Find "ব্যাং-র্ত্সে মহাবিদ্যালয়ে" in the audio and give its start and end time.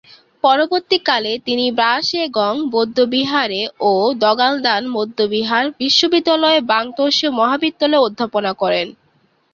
6.69-8.05